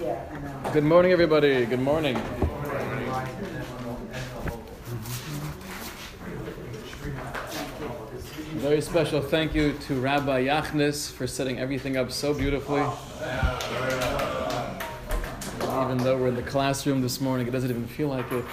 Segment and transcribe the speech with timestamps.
[0.00, 1.66] Good morning, everybody.
[1.66, 2.16] Good morning.
[8.54, 12.80] Very special thank you to Rabbi Yachnis for setting everything up so beautifully.
[15.84, 18.44] Even though we're in the classroom this morning, it doesn't even feel like it.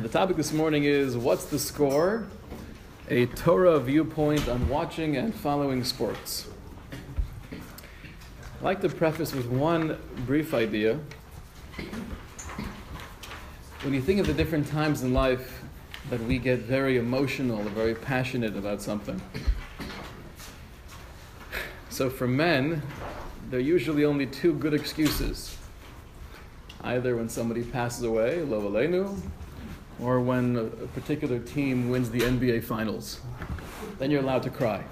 [0.00, 2.26] The topic this morning is What's the Score?
[3.10, 6.46] A Torah viewpoint on watching and following sports.
[8.64, 10.98] I'd like to preface with one brief idea.
[13.82, 15.62] When you think of the different times in life
[16.08, 19.20] that we get very emotional or very passionate about something.
[21.90, 22.80] So for men,
[23.50, 25.58] there are usually only two good excuses.
[26.82, 29.14] Either when somebody passes away, lo aleinu,
[30.00, 33.20] or when a particular team wins the NBA finals.
[33.98, 34.82] Then you're allowed to cry.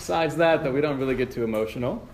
[0.00, 2.08] Besides that, that we don't really get too emotional.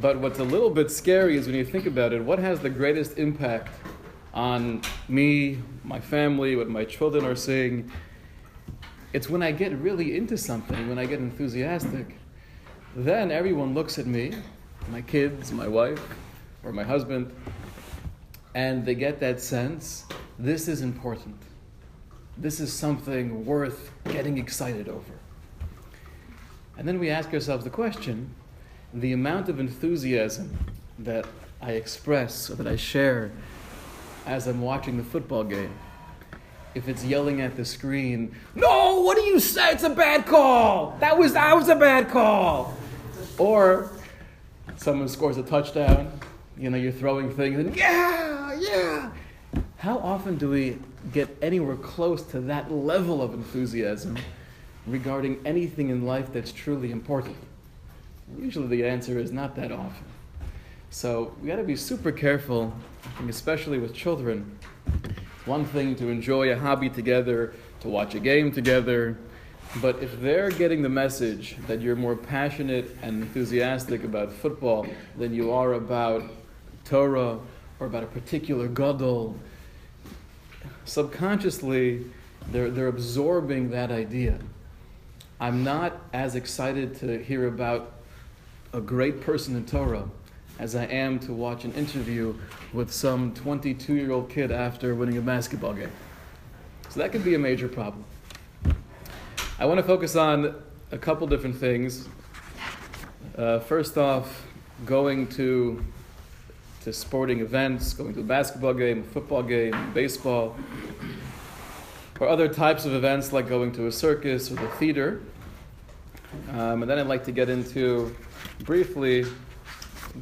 [0.00, 2.70] But what's a little bit scary is when you think about it, what has the
[2.70, 3.74] greatest impact
[4.32, 7.90] on me, my family, what my children are seeing?
[9.12, 12.14] It's when I get really into something, when I get enthusiastic.
[12.94, 14.32] Then everyone looks at me,
[14.92, 16.00] my kids, my wife,
[16.62, 17.34] or my husband,
[18.54, 20.04] and they get that sense
[20.38, 21.42] this is important.
[22.38, 25.21] This is something worth getting excited over.
[26.76, 28.34] And then we ask ourselves the question
[28.94, 30.56] the amount of enthusiasm
[30.98, 31.26] that
[31.60, 33.32] I express or that I share
[34.26, 35.72] as I'm watching the football game,
[36.74, 39.72] if it's yelling at the screen, no, what do you say?
[39.72, 40.96] It's a bad call.
[41.00, 42.76] That was that was a bad call.
[43.38, 43.90] Or
[44.76, 46.18] someone scores a touchdown,
[46.58, 49.10] you know, you're throwing things and yeah, yeah.
[49.78, 50.78] How often do we
[51.12, 54.16] get anywhere close to that level of enthusiasm
[54.86, 57.36] regarding anything in life that's truly important?
[58.38, 60.04] Usually the answer is not that often.
[60.90, 62.72] So we got to be super careful,
[63.28, 64.58] especially with children.
[64.86, 69.16] It's one thing to enjoy a hobby together, to watch a game together,
[69.80, 75.32] but if they're getting the message that you're more passionate and enthusiastic about football than
[75.32, 76.24] you are about
[76.84, 77.38] Torah
[77.80, 79.34] or about a particular gadol,
[80.84, 82.04] subconsciously
[82.50, 84.38] they're, they're absorbing that idea.
[85.42, 87.94] I'm not as excited to hear about
[88.72, 90.08] a great person in Torah
[90.60, 92.36] as I am to watch an interview
[92.72, 95.90] with some 22 year old kid after winning a basketball game.
[96.90, 98.04] So that could be a major problem.
[99.58, 100.54] I want to focus on
[100.92, 102.08] a couple different things.
[103.36, 104.46] Uh, first off,
[104.86, 105.84] going to,
[106.84, 110.54] to sporting events, going to a basketball game, a football game, baseball,
[112.20, 115.20] or other types of events like going to a circus or the theater.
[116.50, 118.14] Um, and then I'd like to get into
[118.60, 119.24] briefly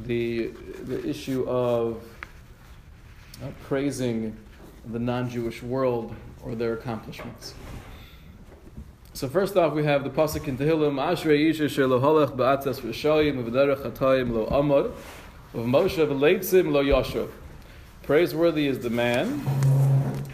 [0.05, 0.47] the,
[0.83, 2.03] the issue of
[3.43, 4.35] uh, praising
[4.91, 7.53] the non Jewish world or their accomplishments.
[9.13, 13.83] So first off, we have the pasuk in Tehillim: Ashrei shelo holach ba'atzas v'shayim v'derech
[13.83, 14.91] hatayim lo amor
[15.53, 17.29] v'moshe v'leitzim lo yashav.
[18.03, 19.39] Praiseworthy is the man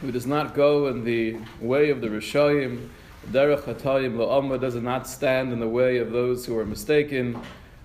[0.02, 2.88] who does not go in the way of the Rishayim.
[3.32, 7.38] Derech hatayim lo amor does not stand in the way of those who are mistaken.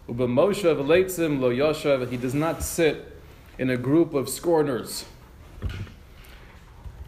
[0.09, 2.09] Ubamosha v'leitzim lo yashav.
[2.09, 3.19] He does not sit
[3.59, 5.05] in a group of scorners.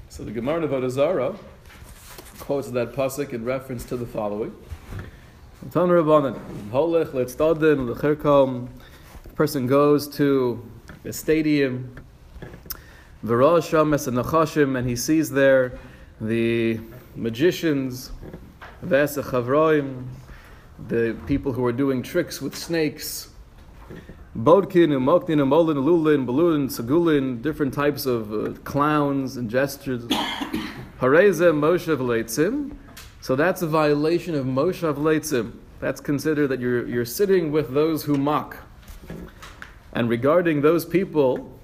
[0.08, 1.36] So the Gemara of Avodah
[2.40, 4.52] quotes that pasuk in reference to the following.
[7.88, 8.68] Lecherkom.
[9.34, 10.62] Person goes to
[11.04, 11.96] a stadium,
[13.22, 15.78] and he sees there
[16.20, 16.80] the
[17.16, 18.12] magicians,
[18.84, 20.06] Vesa Chavroim,
[20.88, 23.28] the people who are doing tricks with snakes,
[24.36, 30.04] Bodkin and Moknin and Molin, Lulin, Balulin, Sagulin, different types of uh, clowns and gestures.
[31.00, 32.76] Hareze Moshe Vleitzim.
[33.20, 35.52] So that's a violation of Moshe Vleitzim.
[35.78, 38.56] That's considered that you're, you're sitting with those who mock.
[39.92, 41.56] And regarding those people,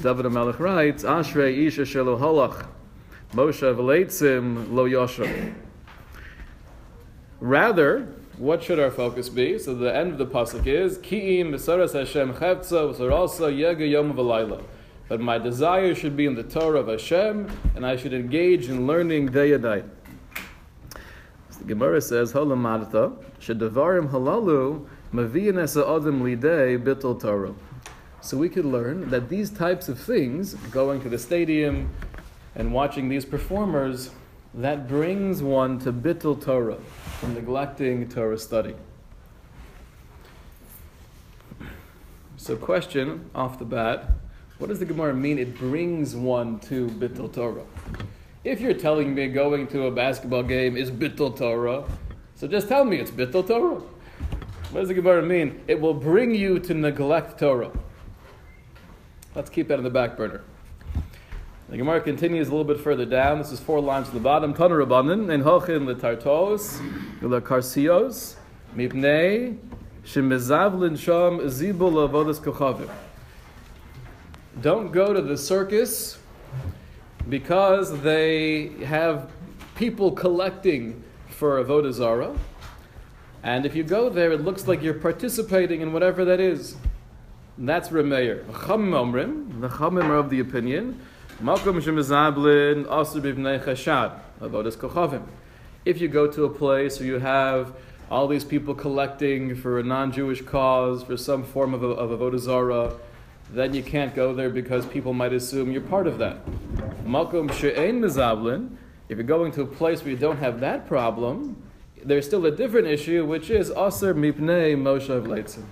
[0.00, 2.66] David Melech writes, Ashrei Isha Shelo Holach,
[3.32, 5.54] Moshe Vleitzim Lo Yosha.
[7.40, 9.58] Rather, what should our focus be?
[9.58, 14.62] So the end of the pasuk is Ki'im Besaras Hashem Chavtza V'Sarasa Yega Yom V'Layla.
[15.08, 18.86] But my desire should be in the Torah of Hashem, and I should engage in
[18.86, 19.84] learning day and night.
[21.48, 27.54] So the Gemara says, Holamadata, Shedavarim Halalu, Maviyan Esa Adam Lidei Bittul Torah.
[28.20, 31.90] So we could learn that these types of things, going to the stadium
[32.54, 34.10] and watching these performers,
[34.54, 36.78] that brings one to bittul Torah,
[37.20, 38.74] from neglecting Torah study.
[42.36, 44.10] So, question off the bat
[44.62, 45.40] what does the Gemara mean?
[45.40, 47.64] It brings one to Bittul Torah.
[48.44, 51.84] If you're telling me going to a basketball game is Bittul Torah,
[52.36, 53.82] so just tell me it's Bittul Torah.
[54.70, 55.60] What does the Gemara mean?
[55.66, 57.72] It will bring you to neglect Torah.
[59.34, 60.42] Let's keep that in the back burner.
[61.68, 63.38] The Gemara continues a little bit further down.
[63.38, 64.52] This is four lines at the bottom.
[64.52, 66.78] Tana Rabbanan, and Hochin letartos,
[67.20, 68.34] lekarsios,
[68.76, 69.56] mipnei,
[70.04, 72.90] shemezavlin sham zibul avodas kochavim.
[74.60, 76.18] Don't go to the circus
[77.28, 79.30] because they have
[79.74, 82.36] people collecting for Avodah Zarah.
[83.42, 86.76] And if you go there, it looks like you're participating in whatever that is.
[87.56, 88.46] And that's Remeir.
[88.46, 91.00] The Chamim are of the opinion,
[95.84, 97.74] If you go to a place where you have
[98.10, 102.94] all these people collecting for a non-Jewish cause, for some form of, of Avodah Zarah,
[103.50, 106.38] then you can't go there because people might assume you're part of that.
[107.04, 108.76] Malkum she'ein mizablin,
[109.08, 111.62] if you're going to a place where you don't have that problem,
[112.04, 115.64] there's still a different issue, which is aser mipnei moshav leitzim.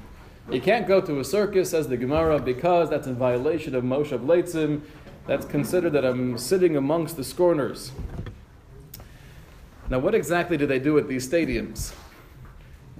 [0.50, 4.26] You can't go to a circus, says the Gemara, because that's in violation of moshav
[4.26, 4.80] leitzim.
[5.26, 7.92] That's considered that I'm sitting amongst the scorners.
[9.88, 11.92] Now, what exactly do they do at these stadiums?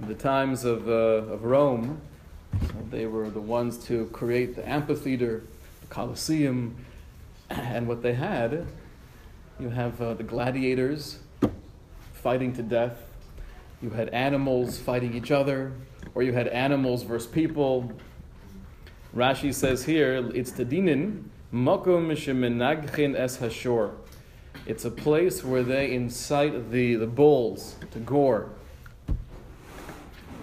[0.01, 2.01] In the times of, uh, of Rome,
[2.89, 5.43] they were the ones to create the amphitheater,
[5.81, 6.75] the Colosseum,
[7.49, 8.65] and what they had,
[9.59, 11.19] you have uh, the gladiators
[12.13, 12.97] fighting to death,
[13.81, 15.71] you had animals fighting each other,
[16.13, 17.91] or you had animals versus people.
[19.15, 21.23] Rashi says here, it's Tadinin,
[21.53, 23.91] Makom Shemenagchin Es Hashor.
[24.65, 28.51] It's a place where they incite the, the bulls to gore.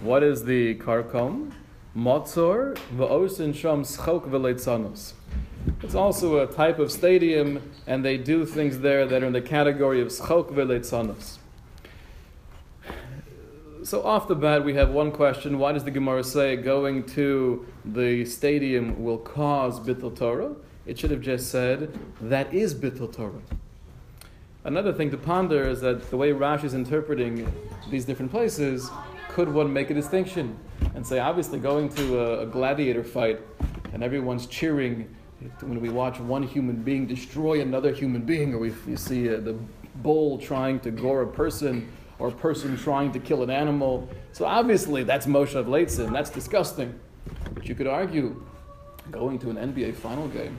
[0.03, 1.53] What is the karkom?
[1.97, 5.15] Motzor v'osin sham schok v'leitzanos.
[5.83, 9.41] It's also a type of stadium, and they do things there that are in the
[9.41, 11.39] category of schok v'leitzanos.
[13.83, 17.67] So off the bat, we have one question: Why does the Gemara say going to
[17.83, 20.55] the stadium will cause bittul Torah?
[20.89, 21.93] It should have just said
[22.23, 23.43] that is bittul Torah.
[24.65, 27.47] Another thing to ponder is that the way Rashi is interpreting
[27.91, 28.91] these different places,
[29.29, 30.59] could one make a distinction
[30.95, 33.39] and say, obviously, going to a, a gladiator fight
[33.93, 35.15] and everyone's cheering
[35.61, 39.41] when we watch one human being destroy another human being, or we, you see uh,
[39.41, 39.57] the
[39.97, 41.87] bull trying to gore a person,
[42.19, 44.09] or a person trying to kill an animal.
[44.33, 46.15] So obviously, that's Moshe Leitzin.
[46.15, 46.99] That's disgusting.
[47.53, 48.43] But you could argue,
[49.11, 50.57] going to an NBA final game,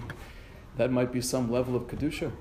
[0.79, 2.31] that might be some level of kedusha.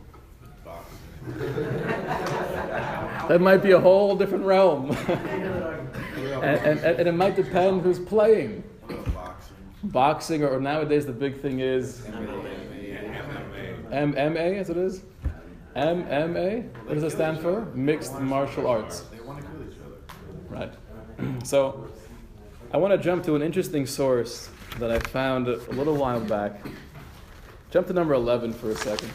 [3.28, 4.90] that might be a whole different realm.
[5.10, 8.62] and, and, and, it might depend who's playing.
[8.86, 9.56] Boxing.
[9.82, 12.02] Boxing, or, nowadays the big thing is
[13.90, 15.02] MMA, as it is?
[15.74, 16.72] MMA?
[16.84, 17.64] What does it stand for?
[17.74, 19.00] Mixed martial arts.
[19.00, 19.96] They want to kill each other.
[20.48, 20.72] Right.
[21.44, 21.88] so,
[22.72, 24.48] I want to jump to an interesting source
[24.78, 26.64] that I found a little while back.
[27.70, 29.10] Jump to number 11 for a second.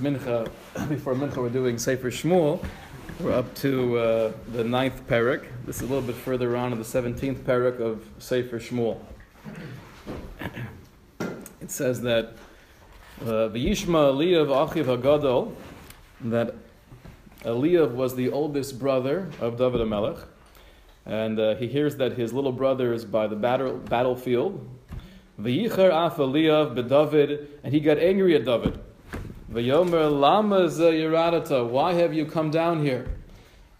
[0.00, 0.50] Mincha,
[0.88, 2.64] before Mincha, we're doing Sefer Shmuel.
[3.20, 5.46] We're up to uh, the ninth parak.
[5.64, 8.98] This is a little bit further on in the 17th parak of Sefer Shmuel.
[11.60, 12.32] It says that
[13.20, 15.54] uh, V'yishma Eliyav Achiv Hagadol,
[16.22, 16.56] that
[17.42, 20.24] Eliyav was the oldest brother of David HaMelech,
[21.06, 24.68] and uh, he hears that his little brother is by the battle, battlefield.
[25.40, 28.78] V'yicher af Eliyav beDavid, and he got angry at David.
[29.50, 31.68] V'yomer lama yeradata.
[31.68, 33.08] Why have you come down here?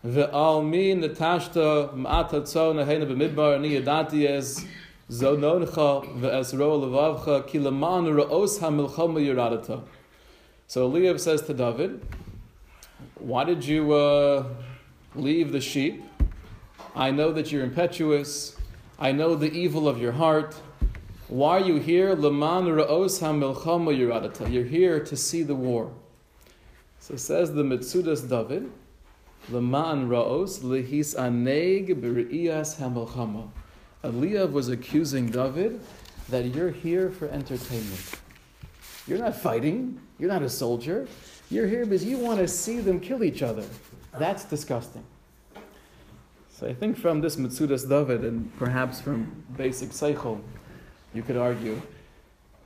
[0.02, 4.64] Mi netashta ma'atatzo nehena b'midbar ni yadati es
[5.10, 9.82] zononcha ve'es ro levavcha ki leman ra'os ha'milchama yeradata.
[10.66, 12.00] So Eliab says to David,
[13.16, 14.44] why did you uh,
[15.14, 16.02] leave the sheep?
[16.94, 18.56] I know that you're impetuous.
[18.98, 20.54] I know the evil of your heart.
[21.28, 22.14] Why are you here?
[22.14, 22.66] Leman.
[22.66, 25.92] You're here to see the war.
[26.98, 28.70] So says the Mitzudas David,
[29.48, 33.48] Leman ra'os lehis aneg b're'iyas ha'milchama.
[34.52, 35.80] Was accusing David
[36.28, 38.18] that you're here for entertainment.
[39.06, 40.00] You're not fighting.
[40.18, 41.06] You're not a soldier.
[41.50, 43.64] You're here because you want to see them kill each other.
[44.18, 45.04] That's disgusting.
[46.60, 50.42] So I think from this Mitzudas David and perhaps from basic Seichel,
[51.14, 51.80] you could argue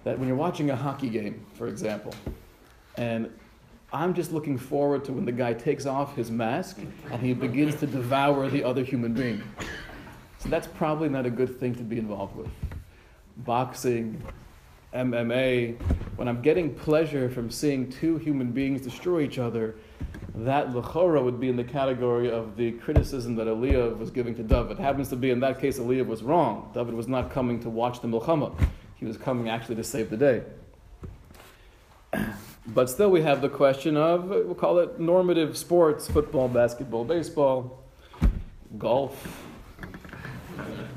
[0.02, 2.12] that when you're watching a hockey game, for example,
[2.96, 3.30] and
[3.92, 6.80] I'm just looking forward to when the guy takes off his mask
[7.12, 9.40] and he begins to devour the other human being.
[10.38, 12.50] So that's probably not a good thing to be involved with.
[13.36, 14.20] Boxing,
[14.92, 15.80] MMA,
[16.16, 19.76] when I'm getting pleasure from seeing two human beings destroy each other,
[20.34, 24.42] that lechora would be in the category of the criticism that Eliyav was giving to
[24.42, 24.72] David.
[24.72, 26.70] It happens to be in that case Eliyav was wrong.
[26.74, 28.52] David was not coming to watch the milchama.
[28.96, 30.42] He was coming actually to save the day.
[32.66, 37.84] But still, we have the question of, we'll call it normative sports football, basketball, baseball,
[38.78, 39.44] golf.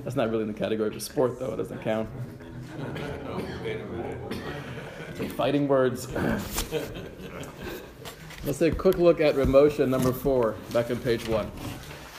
[0.06, 2.08] That's not really in the category of sport, though, it doesn't count.
[5.36, 6.08] fighting words.
[8.48, 11.52] Let's take a quick look at Ramosha number four, back on page one.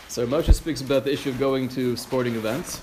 [0.09, 2.83] So Ramosha speaks about the issue of going to sporting events.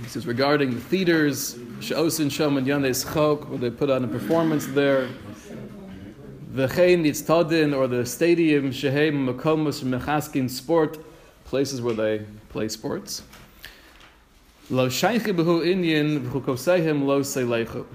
[0.00, 4.64] He says regarding the theaters, Sha'osin Shom Yanes Chok, where they put on a performance
[4.68, 5.10] there,
[6.54, 10.96] the Yitztadin, or the stadium, Shehem Makomos Mechaskin Sport,
[11.44, 13.24] places where they play sports.
[14.70, 16.32] Lo Shaichi Behu Inyan,
[17.06, 17.86] Lo.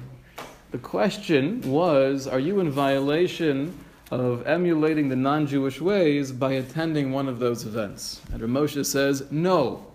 [0.72, 3.78] The question was Are you in violation
[4.12, 8.22] of emulating the non Jewish ways by attending one of those events?
[8.34, 9.86] And Ramosha says, No.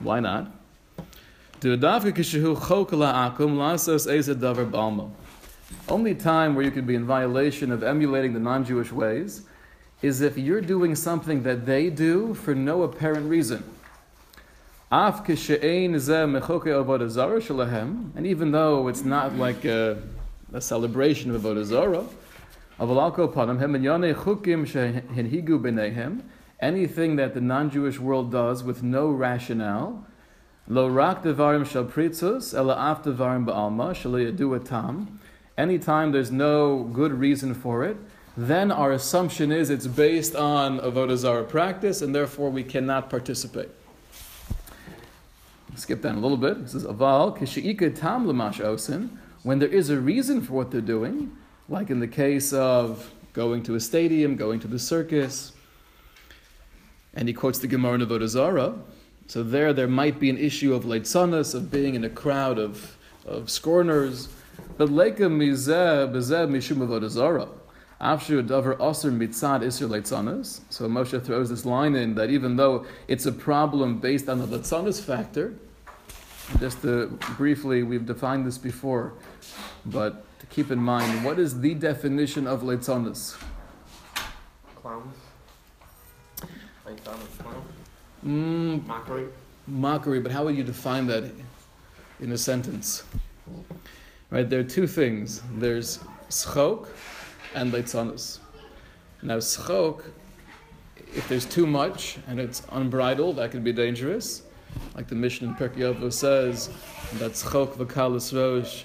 [0.00, 0.50] Why not?
[5.88, 9.42] Only time where you could be in violation of emulating the non Jewish ways
[10.02, 13.64] is if you're doing something that they do for no apparent reason.
[14.88, 15.18] And
[18.24, 20.00] even though it's not like a,
[20.52, 22.04] a celebration of Avodah Zarah,
[26.60, 30.06] anything that the non-Jewish world does with no rationale,
[30.68, 35.08] lo rak devarim shal pritzus, ela af devarim ba'alma.
[35.58, 37.96] Anytime there's no good reason for it,
[38.36, 43.70] then our assumption is it's based on Avodah Zarah practice, and therefore we cannot participate
[45.76, 46.58] skip down a little bit.
[46.58, 49.10] It says, Aval, kishi'ika tam lamash osin,
[49.42, 51.36] when there is a reason for what they're doing,
[51.68, 55.52] like in the case of going to a stadium, going to the circus,
[57.14, 58.74] and he quotes the Gemara in Avodah Zarah.
[59.26, 62.96] So there, there might be an issue of leitzanas, of being in a crowd of,
[63.24, 64.28] of scorners.
[64.76, 67.10] But leka mizeh mishum Avodah
[68.00, 70.60] aser mitzad leitzanas.
[70.68, 74.46] So Moshe throws this line in that even though it's a problem based on the
[74.46, 75.54] leitzanas factor,
[76.60, 79.12] just to briefly, we've defined this before,
[79.84, 83.36] but to keep in mind, what is the definition of leitzonis?
[84.76, 85.16] Clowns.
[86.86, 87.66] Leitzonis clowns.
[88.24, 89.26] Mm, Mockery.
[89.66, 91.24] mockery, but how would you define that
[92.20, 93.04] in a sentence?
[94.30, 95.42] Right, there are two things.
[95.56, 95.98] There's
[96.30, 96.88] schok
[97.54, 98.38] and leitzonis.
[99.22, 100.02] Now, schok,
[101.14, 104.42] if there's too much and it's unbridled, that can be dangerous
[104.94, 106.70] like the mission in Pirkei Avos says,
[107.18, 108.84] that tzchok v'kalas rosh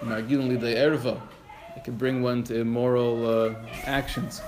[0.00, 1.20] margilin lidei erva.
[1.76, 4.40] It can bring one to immoral uh, actions.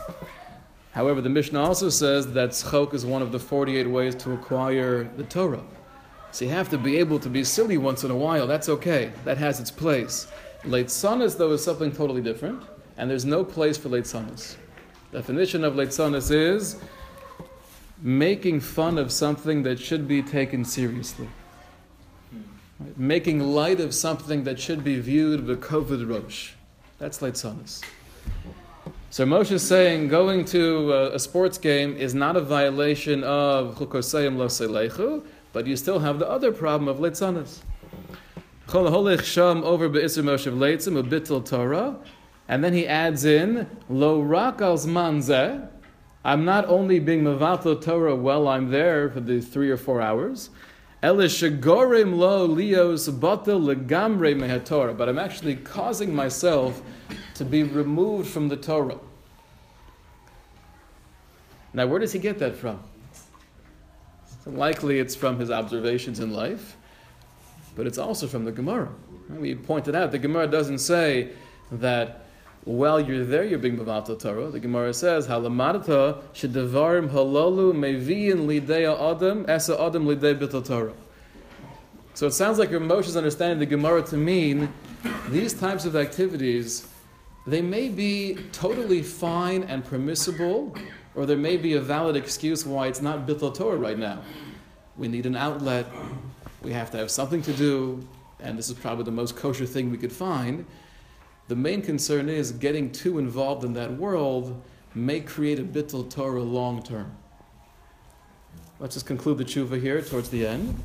[0.92, 5.04] However, the Mishnah also says that tzchok is one of the 48 ways to acquire
[5.16, 5.64] the Torah.
[6.30, 8.46] So you have to be able to be silly once in a while.
[8.46, 9.12] That's okay.
[9.24, 10.26] That has its place.
[10.64, 12.62] Late sonas, though, is something totally different,
[12.96, 14.56] and there's no place for late sonas.
[15.12, 16.76] Definition of late sonas is
[18.04, 21.26] making fun of something that should be taken seriously.
[22.78, 22.99] Right?
[22.99, 26.52] Making light of something that should be viewed with kovid rosh.
[26.99, 27.82] That's leitzanis.
[29.08, 33.76] So Moshe is saying going to a, a, sports game is not a violation of
[33.76, 35.23] chukosayim lo
[35.54, 37.61] but you still have the other problem of leitzanis.
[38.68, 41.96] Chol holich sham over be'isr Moshe leitzim ubitul Torah,
[42.49, 44.76] and then he adds in lo rak al
[46.25, 50.49] I'm not only being Mavato Torah while I'm there for the three or four hours,
[51.02, 52.47] lo
[54.95, 56.81] but I'm actually causing myself
[57.35, 58.99] to be removed from the Torah.
[61.75, 62.81] Now, where does he get that from?
[64.47, 66.76] Likely it's from his observations in life,
[67.76, 68.88] but it's also from the Gemara.
[69.28, 71.33] We pointed out the Gemara doesn't say
[71.73, 72.24] that
[72.64, 74.50] while you're there, you're being Mavatal Torah.
[74.50, 80.94] The Gemara says, Halamadata shedevarim halalu meviyin lidei adam esa adam lidei bital Torah.
[82.14, 84.73] So it sounds like Moshe is understanding the Gemara to mean
[85.28, 86.88] these types of activities,
[87.47, 90.75] they may be totally fine and permissible,
[91.14, 94.23] or there may be a valid excuse why it's not Bital Torah right now.
[94.97, 95.87] We need an outlet,
[96.62, 98.06] we have to have something to do,
[98.40, 100.64] and this is probably the most kosher thing we could find.
[101.48, 104.62] The main concern is getting too involved in that world
[104.94, 107.14] may create a bittul Torah long term.
[108.80, 110.82] Let's just conclude the tshuva here towards the end.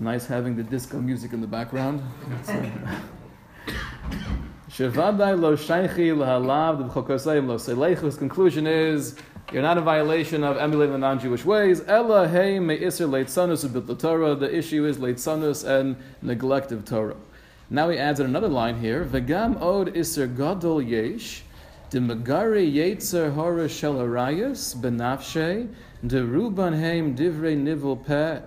[0.00, 2.02] Nice having the disco music in the background.
[8.00, 9.16] His conclusion is
[9.52, 11.82] you're not in violation of emulating the non-Jewish ways.
[11.88, 14.34] Ella hey me iser leitzanus Torah.
[14.34, 17.16] The issue is leitzanus and neglect of Torah.
[17.70, 19.04] Now he adds another line here.
[19.04, 21.42] Vegam od iser gadol yesh.
[21.90, 25.68] De megare yetzer hora shel arayas benafshe.
[26.06, 28.40] De ruban heim divrei nivul peh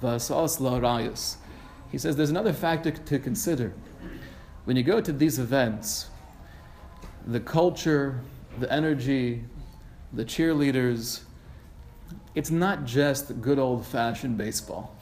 [0.00, 0.78] vasas la
[1.90, 3.72] He says there's another factor to consider.
[4.64, 6.08] When you go to these events,
[7.26, 8.20] the culture,
[8.58, 9.44] the energy,
[10.12, 11.22] the cheerleaders,
[12.34, 14.96] it's not just good old fashioned baseball.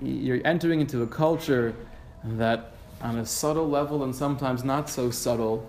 [0.00, 1.74] You're entering into a culture
[2.24, 5.68] that, on a subtle level and sometimes not so subtle,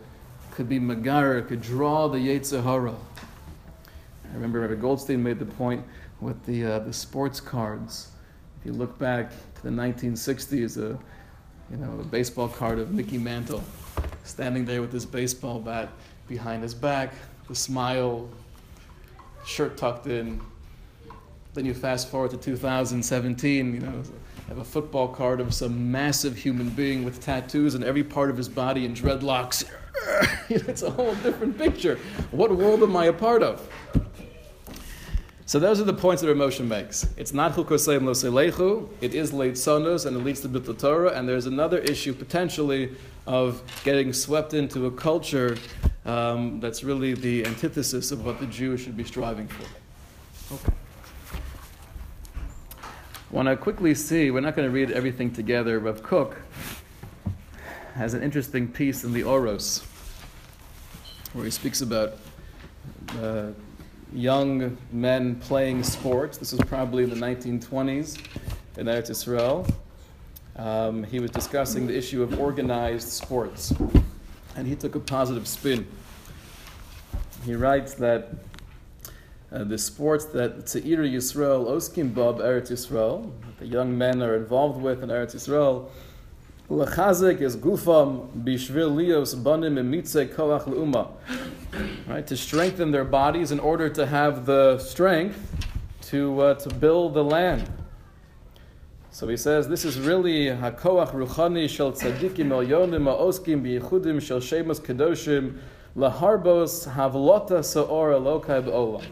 [0.52, 2.94] could be Magar, could draw the Yetzer Hara.
[2.94, 5.84] I remember Rabbi Goldstein made the point
[6.20, 8.10] with the, uh, the sports cards.
[8.60, 11.00] If you look back to the 1960s, a,
[11.72, 13.64] you know, a baseball card of Mickey Mantle
[14.24, 15.90] standing there with his baseball bat
[16.28, 17.14] behind his back,
[17.48, 18.30] the smile,
[19.46, 20.40] shirt tucked in.
[21.54, 24.04] Then you fast forward to 2017, you know,
[24.52, 28.36] have a football card of some massive human being with tattoos on every part of
[28.36, 29.64] his body and dreadlocks.
[30.50, 31.98] it's a whole different picture.
[32.32, 33.66] What world am I a part of?
[35.46, 37.08] So those are the points that our motion makes.
[37.16, 41.14] It's not chukosayim lo selechu, it is late sonos and it leads to bittul Torah,
[41.14, 42.94] and there's another issue potentially
[43.26, 45.58] of getting swept into a culture
[46.06, 50.56] um, that's really the antithesis of what the Jew should be striving for.
[50.56, 50.74] Okay.
[53.32, 56.36] Want to quickly see, we're not going to read everything together, but Kook
[57.96, 59.86] has an interesting piece in the Oros
[61.32, 62.18] where he speaks about
[63.22, 63.52] uh,
[64.12, 66.40] young men playing sports.
[66.40, 68.22] This was probably in the 1920s
[68.76, 69.66] in Eretz Israel.
[70.58, 73.74] Um, he was discussing the issue of organized sports,
[74.58, 75.88] and he took a positive spin.
[77.46, 78.34] He writes that
[79.52, 84.82] uh, the sports that Tza'ir Yisrael, Oskim Bob Eretz Yisrael, the young men are involved
[84.82, 85.90] with in Eretz Yisrael,
[86.70, 91.10] Lachazek is gufam bishvil lios banim emitze koach leuma
[92.08, 95.68] right, to strengthen their bodies in order to have the strength
[96.00, 97.70] to, uh, to build the land.
[99.10, 104.80] So he says this is really hakoach ruchani shel tzadikim elyonim ha'oskim biyichudim shel shemus
[104.80, 105.58] kedoshim
[105.98, 109.04] laharbos havlota sa'or elokai b'olam.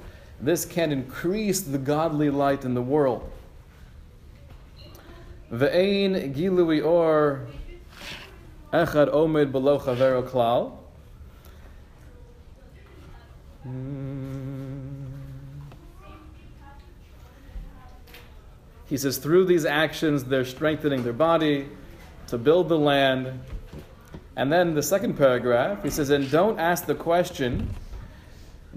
[0.42, 3.30] This can increase the godly light in the world.
[5.52, 7.48] Ve'ein gilui or
[8.72, 10.78] echad omed below chavero klal.
[13.64, 14.20] Hmm.
[18.90, 21.68] He says, through these actions, they're strengthening their body
[22.28, 23.40] to build the land.
[24.36, 27.70] And then the second paragraph, he says, and don't ask the question,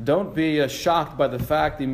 [0.04, 1.86] don't be uh, shocked by the fact, you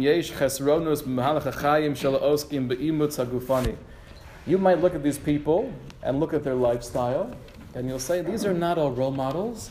[4.56, 7.30] might look at these people and look at their lifestyle,
[7.74, 9.70] and you'll say, these are not all role models.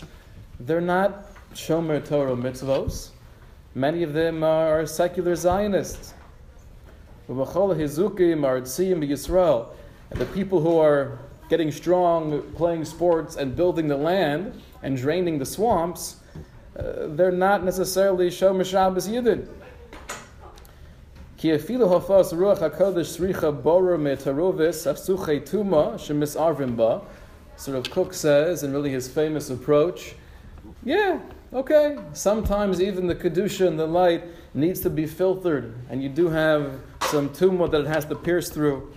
[0.59, 3.09] They're not Shomer Torah mitzvos.
[3.73, 6.13] Many of them are secular Zionists.
[7.27, 7.39] And
[10.19, 11.19] the people who are
[11.49, 16.17] getting strong, playing sports, and building the land and draining the swamps,
[16.77, 19.47] uh, they're not necessarily Shomer Shabbos Yidden.
[21.37, 27.01] Ki afilu hafas ruach hakodesh sricha borer metarovis afsuchei tuma shemis arvim ba.
[27.57, 30.13] Sort of Kook says, and really his famous approach,
[30.83, 31.19] yeah,
[31.51, 31.97] okay.
[32.13, 36.79] Sometimes even the kedusha and the light needs to be filtered, and you do have
[37.01, 38.93] some tumah that it has to pierce through.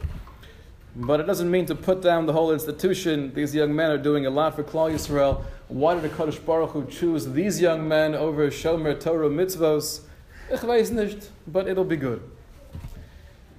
[0.96, 3.33] But it doesn't mean to put down the whole institution.
[3.33, 5.44] These young men are doing a lot for Klal Yisrael.
[5.68, 10.00] Why did the Kodesh Baruch Hu choose these young men over Shomer Torah mitzvos?
[10.53, 12.20] Ich weiß nicht, but it'll be good.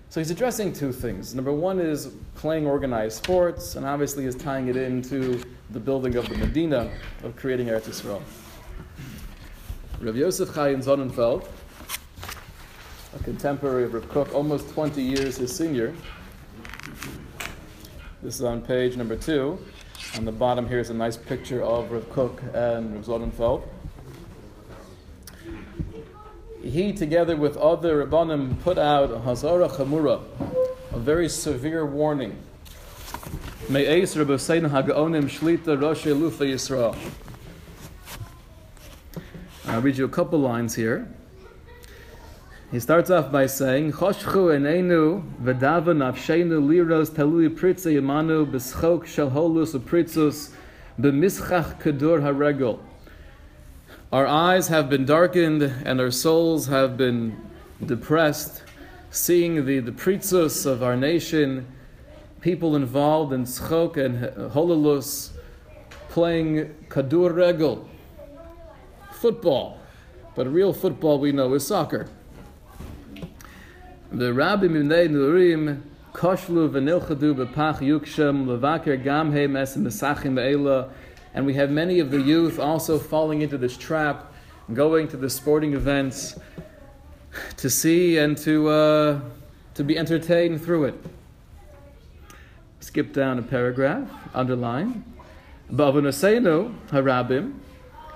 [0.09, 1.33] So he's addressing two things.
[1.33, 6.27] Number one is playing organized sports, and obviously is tying it into the building of
[6.27, 6.91] the Medina,
[7.23, 8.21] of creating Eretz Yisrael.
[10.01, 11.47] Rav Yosef Chaim Sonnenfeld,
[13.15, 15.93] a contemporary of Rav Kook, almost 20 years his senior.
[18.23, 19.57] This is on page number two.
[20.15, 23.63] On the bottom here is a nice picture of Rav Kook and Rav Sonnenfeld.
[26.61, 30.21] He, together with other Rabbanim, put out a Hazara Chamura,
[30.91, 32.37] a very severe warning
[35.77, 36.95] Rosh Yisrael.
[39.65, 41.11] I'll read you a couple lines here.
[42.71, 49.03] He starts off by saying, Choshchu enenu liros talui yamanu b'schok
[49.75, 50.51] upritzus
[50.97, 51.81] b'mischach
[52.21, 52.79] haregel.
[54.13, 57.35] Our eyes have been darkened and our souls have been
[57.85, 58.63] depressed,
[59.09, 61.67] seeing the, the pritzus of our nation,
[62.39, 65.31] people involved in schok and hololus,
[66.07, 67.85] playing kadur regel,
[69.11, 69.77] football.
[70.35, 72.07] But real football we know is soccer.
[74.13, 80.89] The Rabbi Mimnei Nurim koshlu v'nilchadu b'pach yukshem levaker gamhem es mesachim be'ela
[81.33, 84.33] and we have many of the youth also falling into this trap,
[84.73, 86.37] going to the sporting events
[87.55, 89.21] to see and to, uh,
[89.75, 90.95] to be entertained through it.
[92.81, 95.05] Skip down a paragraph, underline.
[95.71, 97.59] Ba'avonosenu harabim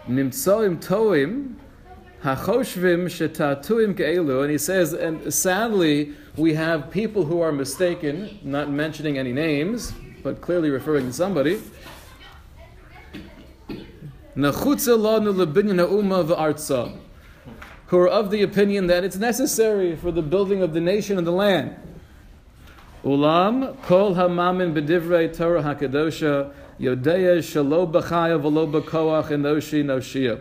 [0.10, 1.56] nimtsoim toim
[2.26, 4.42] hachoshvim shetatuim ke'elu.
[4.42, 9.94] And he says, and sadly, we have people who are mistaken, not mentioning any names,
[10.24, 11.62] but clearly referring to somebody,
[14.36, 14.44] who
[18.00, 21.32] are of the opinion that it's necessary for the building of the nation and the
[21.32, 21.76] land.
[23.04, 30.40] Ulam kol hamamin b'divrei Torah hakadosha yodeya shalo b'chaya v'lo b'koach enoshi noshia.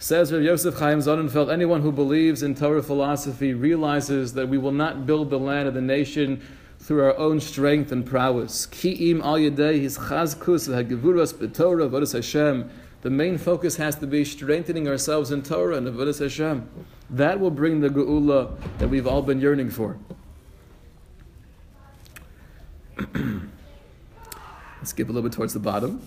[0.00, 4.72] Says Rav Yosef Chaim Sonnenfeld, anyone who believes in Torah philosophy realizes that we will
[4.72, 6.40] not build the land of the nation
[6.78, 8.64] through our own strength and prowess.
[8.64, 12.70] Al his chazkus b'Torah Hashem
[13.02, 16.66] the main focus has to be strengthening ourselves in Torah and Avodah Hashem.
[17.10, 19.98] That will bring the geula that we've all been yearning for.
[23.14, 23.50] Let's
[24.84, 26.00] skip a little bit towards the bottom.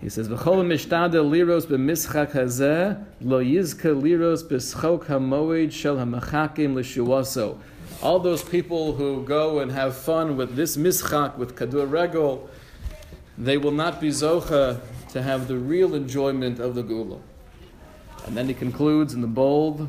[0.00, 7.58] He says, "V'chol mishtade liros b'mischak hazeh lo yizka liros b'schok hamoed shel hamachakim l'shuaso."
[8.00, 12.48] All those people who go and have fun with this mischak with kadur regel,
[13.36, 14.80] they will not be zocha
[15.10, 17.18] to have the real enjoyment of the Geula.
[18.26, 19.88] And then he concludes in the bold,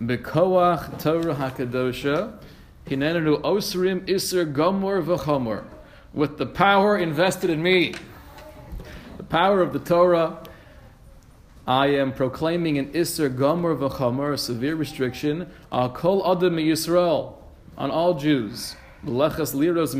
[0.00, 2.38] Bekoach Torah HaKadosha,
[2.86, 5.64] Hinenu Osrim Isser Gomor V'chomor,
[6.14, 7.94] with the power invested in me,
[9.28, 10.38] power of the Torah,
[11.66, 17.34] I am proclaiming an Isser Gomor V'chomor, a severe restriction, Al Kol Adam Yisrael,
[17.76, 18.74] on all Jews.
[19.04, 19.94] Liros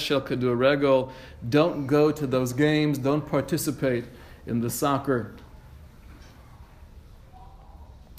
[0.00, 1.10] shel
[1.48, 2.98] Don't go to those games.
[2.98, 4.04] Don't participate
[4.46, 5.34] in the soccer.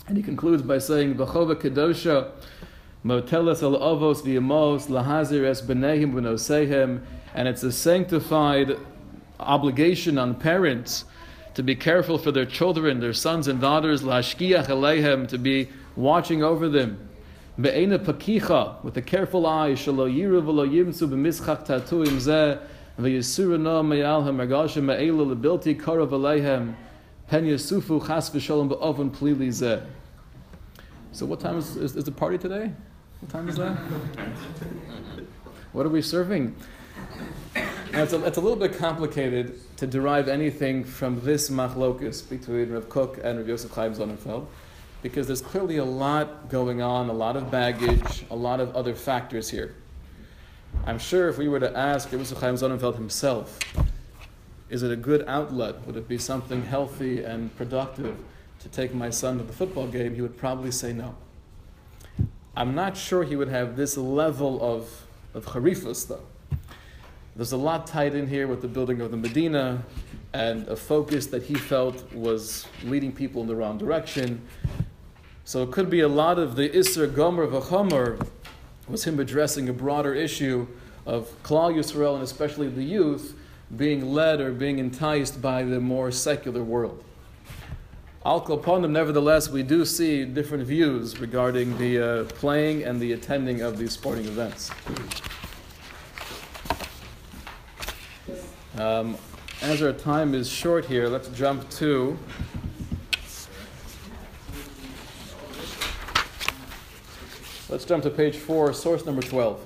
[0.08, 2.32] And he concludes by saying, "V'chova kedosha
[3.04, 7.02] motelas al avos v'yamos lahazir es b'nehim v'nosehem,"
[7.34, 8.78] and it's a sanctified
[9.40, 11.06] obligation on parents
[11.56, 16.44] to be careful for their children, their sons and daughters, lashkiach aleihem, to be watching
[16.44, 17.06] over them
[17.58, 22.60] Be'ena pakicha, with a careful eye, shalo yiru v'lo yimtzu b'mischach tatuim zeh,
[23.00, 26.76] v'yisura no me'al ha'mergasha me'ela lebilti karav aleihem,
[27.30, 29.82] pen yasufu chas v'shalom ba'oven plili zeh.
[31.14, 32.74] So what time is, is, is the party today?
[33.22, 33.78] What time is that?
[35.72, 36.54] what are we serving?
[37.96, 42.70] Now it's, a, it's a little bit complicated to derive anything from this machlokus between
[42.70, 44.48] Rav Kook and Rav Yosef Chaim Sonnenfeld
[45.02, 48.94] because there's clearly a lot going on, a lot of baggage, a lot of other
[48.94, 49.76] factors here.
[50.86, 53.60] I'm sure if we were to ask Rabbi Chaim Sonnenfeld himself,
[54.70, 55.88] is it a good outlet?
[55.88, 58.18] Would it be something healthy and productive
[58.60, 60.16] to take my son to the football game?
[60.16, 61.16] He would probably say no.
[62.58, 66.26] I'm not sure he would have this level of, of harifus, though.
[67.38, 69.84] There's a lot tied in here with the building of the Medina
[70.32, 74.42] and a focus that he felt was leading people in the wrong direction.
[75.44, 78.26] So it could be a lot of the Isser Gomer V'chomer
[78.88, 80.66] was him addressing a broader issue
[81.06, 83.36] of Klal Yisrael and especially the youth
[83.76, 87.04] being led or being enticed by the more secular world.
[88.26, 93.60] Al Koponim, nevertheless, we do see different views regarding the uh, playing and the attending
[93.62, 94.72] of these sporting events.
[98.78, 99.18] Um,
[99.62, 102.18] as our time is short here, let's jump to
[107.68, 109.60] Let's jump to page four, source number 12.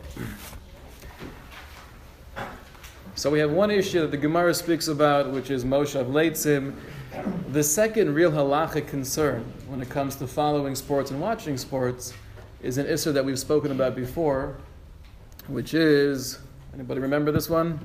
[3.15, 6.75] So we have one issue that the Gemara speaks about, which is Moshe of Leitzim.
[7.51, 12.13] The second real halachic concern when it comes to following sports and watching sports
[12.61, 14.57] is an issue that we've spoken about before,
[15.47, 16.39] which is
[16.73, 17.79] Anybody remember this one?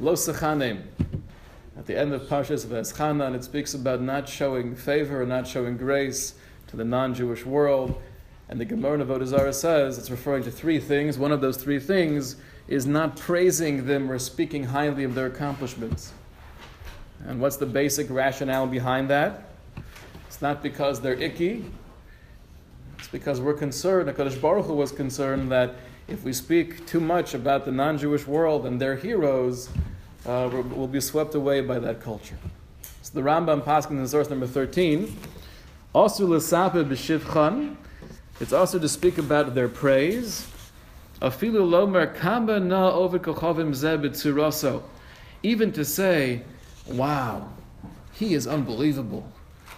[0.00, 0.82] Lo Sechanim.
[1.76, 5.76] At the end of Parshas V'eschana, and it speaks about not showing favor, not showing
[5.76, 6.34] grace
[6.68, 8.00] to the non-Jewish world.
[8.48, 11.18] And the Gemara of Avodah says it's referring to three things.
[11.18, 12.36] One of those three things
[12.68, 16.12] is not praising them or speaking highly of their accomplishments.
[17.26, 19.50] And what's the basic rationale behind that?
[20.28, 21.64] It's not because they're icky.
[23.00, 25.74] It's because we're concerned, HaKadosh Baruch Hu was concerned that
[26.06, 29.68] if we speak too much about the non-Jewish world and their heroes,
[30.26, 32.36] uh, we'll be swept away by that culture.
[33.02, 35.16] So the Rambam Paskin in source number 13,
[35.94, 37.76] also l'sape b'shivchan,
[38.40, 40.46] it's also to speak about their praise.
[41.20, 44.82] Afilu lomer kamba na over kochavim zeh
[45.42, 46.42] Even to say,
[46.86, 47.48] wow,
[48.12, 49.26] he is unbelievable.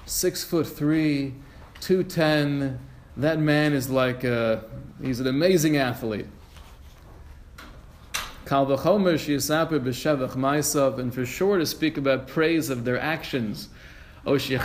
[0.05, 1.35] Six foot three,
[1.81, 2.79] 210,
[3.16, 4.64] that man is like, a,
[5.03, 6.26] he's an amazing athlete.
[8.50, 13.68] Kal v'chomer b'shevach and for sure to speak about praise of their actions,
[14.26, 14.58] or to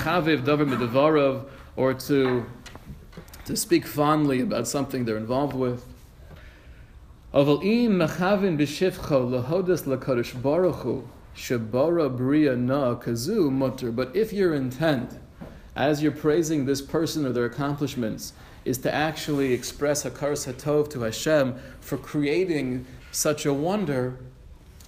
[3.45, 5.85] to speak fondly about something they're involved with.
[7.31, 7.59] But
[14.15, 15.19] if your intent,
[15.75, 18.33] as you're praising this person or their accomplishments,
[18.65, 24.17] is to actually express Hakaras Hatov to Hashem for creating such a wonder,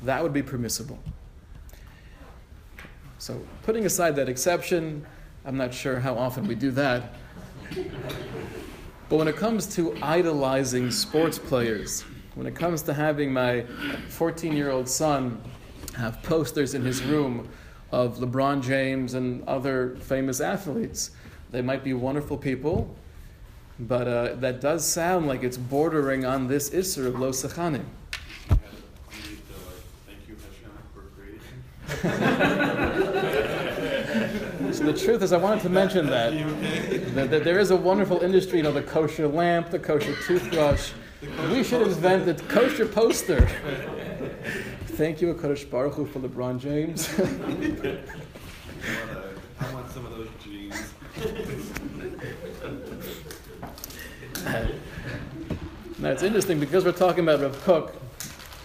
[0.04, 1.00] that would be permissible.
[3.20, 5.06] So, putting aside that exception,
[5.46, 7.14] I'm not sure how often we do that.
[9.10, 12.02] But when it comes to idolizing sports players,
[12.36, 13.66] when it comes to having my
[14.10, 15.42] 14 year old son
[15.96, 17.48] have posters in his room
[17.92, 21.12] of LeBron James and other famous athletes,
[21.52, 22.94] they might be wonderful people,
[23.80, 27.86] but uh, that does sound like it's bordering on this Isser of Lo Sechanim.
[34.78, 36.34] So the truth is, I wanted to mention that,
[37.16, 40.92] that, that there is a wonderful industry, you know, the kosher lamp, the kosher toothbrush.
[41.50, 43.48] We should invent the kosher poster.
[44.98, 47.10] Thank you, Akadosh Baruch Hu, for LeBron James.
[49.60, 50.94] I want some of those jeans.
[56.00, 57.96] now it's interesting because we're talking about Rav Kook.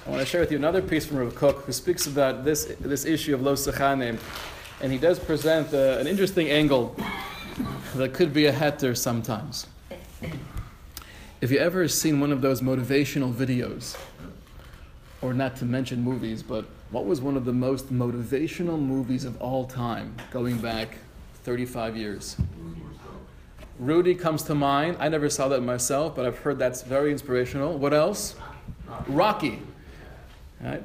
[0.04, 2.64] I want to share with you another piece from Rav Kook who speaks about this,
[2.80, 4.18] this issue of Lo Sechanim
[4.80, 6.96] and he does present uh, an interesting angle
[7.94, 9.68] that could be a heter sometimes.
[11.40, 13.96] If you ever seen one of those motivational videos,
[15.20, 19.40] or not to mention movies, but what was one of the most motivational movies of
[19.40, 20.98] all time, going back
[21.44, 22.36] 35 years?
[23.78, 24.96] Rudy comes to mind.
[24.98, 27.78] I never saw that myself, but I've heard that's very inspirational.
[27.78, 28.34] What else?
[29.06, 29.60] Rocky.
[30.62, 30.82] Right?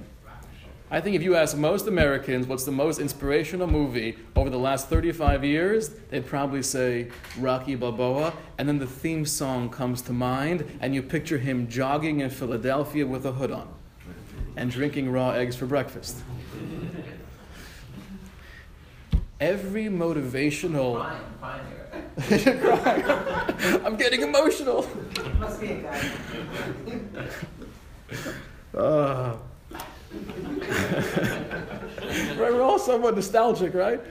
[0.90, 4.88] I think if you ask most Americans what's the most inspirational movie over the last
[4.88, 10.66] 35 years, they'd probably say Rocky Balboa, and then the theme song comes to mind,
[10.80, 13.68] and you picture him jogging in Philadelphia with a hood on
[14.56, 16.24] and drinking raw eggs for breakfast.
[19.42, 21.06] Every motivational.
[23.86, 24.88] I'm getting emotional.
[25.38, 26.12] Must be a guy.
[28.74, 29.38] uh,
[32.38, 34.02] right, we're all somewhat nostalgic, right?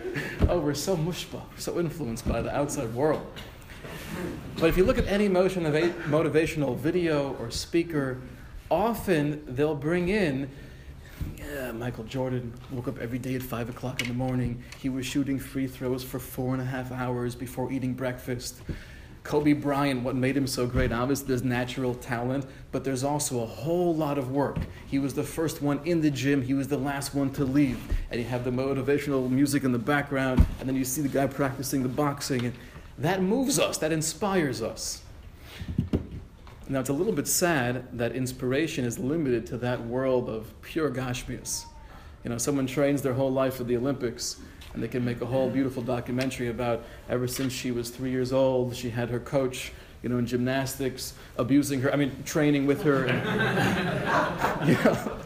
[0.49, 3.27] Oh, we're so mushba, so influenced by the outside world.
[4.59, 8.21] But if you look at any motion of a motivational video or speaker,
[8.71, 10.51] often they'll bring in
[11.39, 14.63] yeah, Michael Jordan woke up every day at 5 o'clock in the morning.
[14.79, 18.61] He was shooting free throws for four and a half hours before eating breakfast.
[19.27, 20.93] Kobe Bryant, what made him so great?
[20.93, 24.57] Obviously, there's natural talent, but there's also a whole lot of work.
[24.87, 27.77] He was the first one in the gym, he was the last one to leave.
[28.13, 31.27] And you have the motivational music in the background, and then you see the guy
[31.27, 32.47] practicing the boxing.
[32.47, 32.55] And
[32.99, 35.03] that moves us, that inspires us.
[36.69, 40.89] Now, it's a little bit sad that inspiration is limited to that world of pure
[40.89, 41.65] Gashmias.
[42.23, 44.37] You know, someone trains their whole life for the Olympics
[44.77, 48.31] and they can make a whole beautiful documentary about ever since she was three years
[48.31, 52.83] old, she had her coach, you know, in gymnastics, abusing her, I mean, training with
[52.83, 53.07] her.
[53.07, 55.19] And, you know.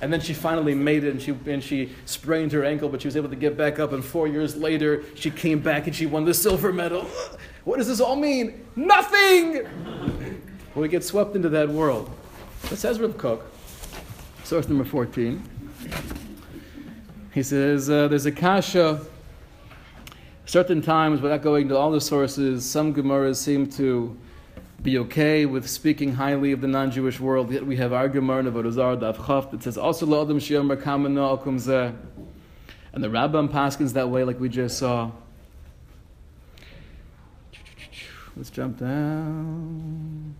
[0.00, 3.06] And then she finally made it and she, and she sprained her ankle, but she
[3.06, 3.92] was able to get back up.
[3.92, 7.06] And four years later, she came back and she won the silver medal.
[7.64, 8.66] What does this all mean?
[8.74, 9.66] Nothing!
[10.72, 12.08] Well, we get swept into that world.
[12.70, 13.44] It says Reb Kook,
[14.44, 15.42] source number 14.
[17.32, 19.00] He says uh, there's a kasha.
[20.46, 24.16] Certain times, without going to all the sources, some Gemaras seem to
[24.82, 27.52] be okay with speaking highly of the non-Jewish world.
[27.52, 31.38] Yet we have our Gemara in Avodah Daf Chav that says also La'adam Shiyomer Kamano
[31.38, 31.94] Akum.
[32.92, 35.12] And the Rambam paskins that way, like we just saw.
[38.36, 40.34] Let's jump down.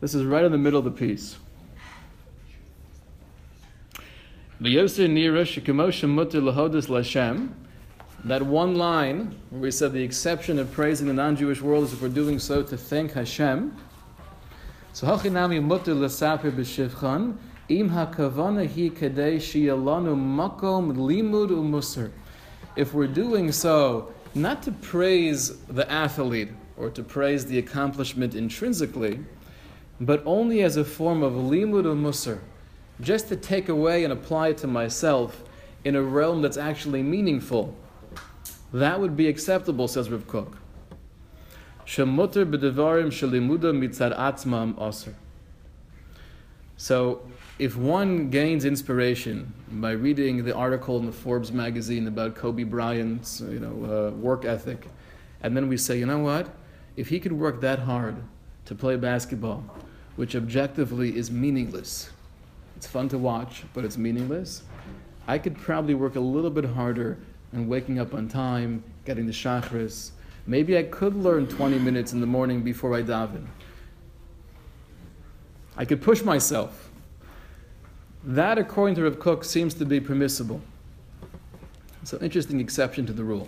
[0.00, 1.36] This is right in the middle of the piece.
[4.62, 4.92] That
[8.42, 12.10] one line where we said the exception of praising the non-Jewish world is if we're
[12.10, 13.74] doing so to thank Hashem.
[14.92, 16.00] So hachinami mutter im
[17.88, 18.90] hakavana hi
[20.10, 22.10] makom limud umusar.
[22.76, 29.20] If we're doing so not to praise the athlete or to praise the accomplishment intrinsically,
[30.02, 32.40] but only as a form of limud musar,
[33.00, 35.42] just to take away and apply it to myself
[35.84, 37.74] in a realm that's actually meaningful.
[38.72, 40.58] That would be acceptable, says Rav Kook.
[41.86, 45.14] Shemutter b'devarim shelimuda mitzad atzmam aser.
[46.76, 47.22] So,
[47.58, 53.40] if one gains inspiration by reading the article in the Forbes magazine about Kobe Bryant's
[53.40, 54.86] you know, uh, work ethic,
[55.42, 56.48] and then we say, you know what?
[56.96, 58.16] If he could work that hard
[58.64, 59.64] to play basketball,
[60.16, 62.10] which objectively is meaningless,
[62.80, 64.62] it's fun to watch, but it's meaningless,
[65.28, 67.18] I could probably work a little bit harder
[67.52, 70.12] and waking up on time, getting the Shacharis.
[70.46, 73.44] Maybe I could learn 20 minutes in the morning before I daven.
[75.76, 76.90] I could push myself.
[78.24, 80.62] That, according to Rav Kook, seems to be permissible.
[82.12, 83.46] An interesting exception to the rule.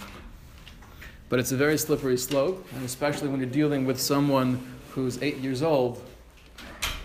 [1.31, 5.39] But it's a very slippery slope, and especially when you're dealing with someone who's eight
[5.39, 6.05] years old,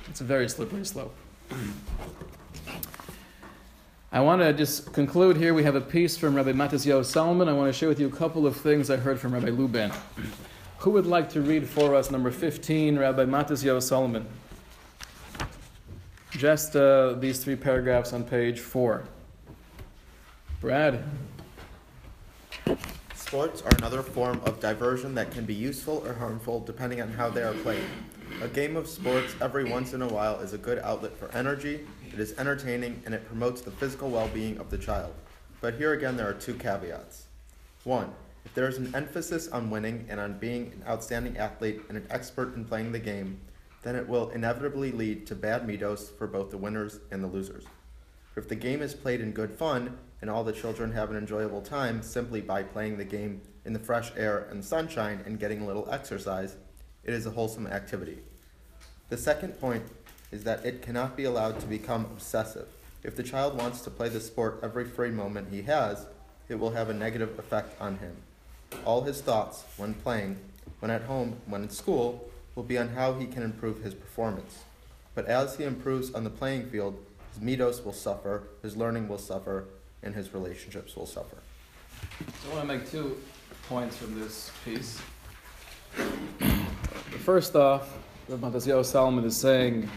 [0.10, 1.16] it's a very slippery slope.
[4.12, 5.54] I want to just conclude here.
[5.54, 7.50] We have a piece from Rabbi Matisyahu Salomon.
[7.50, 9.92] I want to share with you a couple of things I heard from Rabbi Lubin.
[10.80, 14.26] Who would like to read for us number 15, Rabbi Matisyahu Salomon?
[16.32, 19.04] Just uh, these three paragraphs on page four.
[20.62, 21.04] Brad.
[23.14, 27.30] Sports are another form of diversion that can be useful or harmful depending on how
[27.30, 27.84] they are played.
[28.42, 31.88] A game of sports every once in a while is a good outlet for energy,
[32.14, 35.14] it is entertaining, and it promotes the physical well being of the child.
[35.60, 37.26] But here again, there are two caveats.
[37.84, 38.14] One,
[38.46, 42.08] if there is an emphasis on winning and on being an outstanding athlete and an
[42.10, 43.40] expert in playing the game,
[43.82, 47.66] then it will inevitably lead to bad middos for both the winners and the losers.
[48.36, 51.62] If the game is played in good fun and all the children have an enjoyable
[51.62, 55.66] time simply by playing the game in the fresh air and sunshine and getting a
[55.66, 56.56] little exercise,
[57.08, 58.20] it is a wholesome activity.
[59.10, 59.84] The second point
[60.32, 62.68] is that it cannot be allowed to become obsessive.
[63.04, 66.06] If the child wants to play the sport every free moment he has,
[66.50, 68.18] it will have a negative effect on him.
[68.86, 70.38] All his thoughts, when playing,
[70.80, 74.60] when at home, when in school, will be on how he can improve his performance.
[75.16, 76.98] But as he improves on the playing field,
[77.34, 79.66] his middos will suffer, his learning will suffer,
[80.04, 81.38] and his relationships will suffer.
[82.44, 83.18] So I want to make two
[83.70, 85.00] points from this piece.
[87.24, 87.98] First off,
[88.30, 89.90] Rabbi Matisyahu Salomon is saying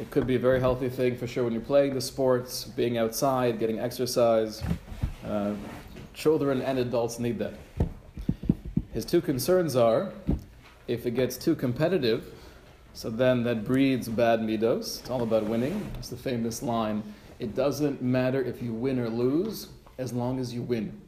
[0.00, 2.98] it could be a very healthy thing for sure when you're playing the sports, being
[2.98, 4.62] outside, getting exercise.
[5.26, 5.54] Uh,
[6.14, 7.54] children and adults need that.
[8.92, 10.12] His two concerns are
[10.86, 12.32] if it gets too competitive,
[12.94, 15.00] so then that breeds bad middos.
[15.00, 15.90] It's all about winning.
[15.98, 17.02] It's the famous line
[17.38, 21.00] it doesn't matter if you win or lose as long as you win.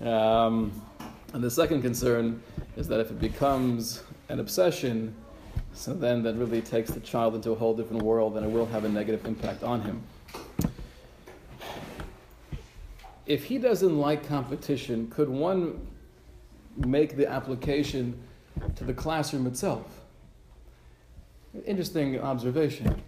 [0.00, 0.72] um,
[1.32, 2.42] and the second concern
[2.76, 5.14] is that if it becomes an obsession,
[5.74, 8.66] so then that really takes the child into a whole different world and it will
[8.66, 10.02] have a negative impact on him.
[13.26, 15.86] If he doesn't like competition, could one
[16.76, 18.18] make the application
[18.76, 20.00] to the classroom itself?
[21.66, 23.02] Interesting observation.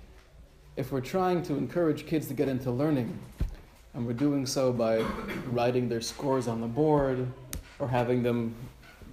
[0.76, 3.18] If we're trying to encourage kids to get into learning,
[3.94, 4.98] and we're doing so by
[5.50, 7.26] writing their scores on the board
[7.78, 8.54] or having them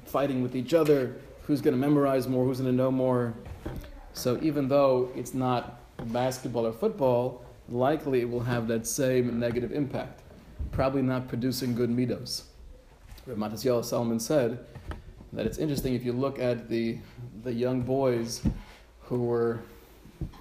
[0.06, 3.34] fighting with each other, who's going to memorize more, who's going to know more.
[4.14, 5.80] So even though it's not
[6.12, 10.22] basketball or football, likely it will have that same negative impact.
[10.72, 12.44] Probably not producing good middos.
[13.26, 14.60] Rav Matisyahu Salomon said
[15.34, 16.98] that it's interesting if you look at the,
[17.44, 18.42] the young boys
[19.02, 19.60] who were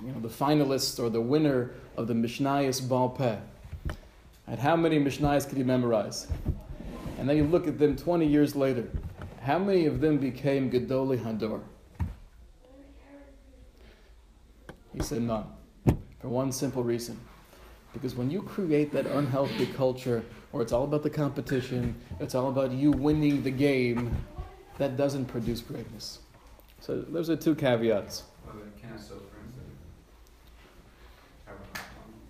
[0.03, 3.37] you know, the finalists or the winner of the Mishnayos Baal Peh.
[4.47, 6.27] And how many Mishnayos could you memorize?
[7.19, 8.89] And then you look at them 20 years later.
[9.43, 11.61] How many of them became Gedolei Hador?
[14.95, 15.47] He said none.
[16.21, 17.19] For one simple reason.
[17.93, 22.49] Because when you create that unhealthy culture where it's all about the competition, it's all
[22.49, 24.17] about you winning the game,
[24.79, 26.21] that doesn't produce greatness.
[26.81, 28.25] So those are two caveats.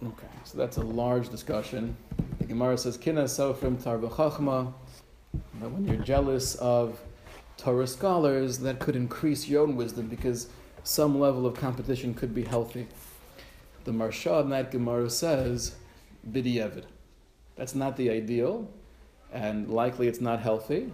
[0.02, 1.96] Okay, so that's a large discussion.
[2.44, 4.74] The Gemara says, "Kina sofrim tarva chachma."
[5.54, 7.00] But when you're jealous of
[7.56, 10.48] Torah scholars, that could increase your own wisdom because
[10.82, 12.86] some level of competition could be healthy.
[13.84, 15.76] The Maharsha in that Gemara says,
[16.30, 16.84] "B'di'evid."
[17.56, 18.68] That's not the ideal,
[19.32, 20.92] and likely it's not healthy.